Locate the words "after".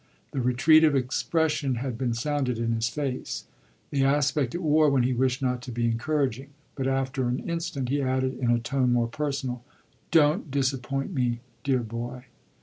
6.87-7.27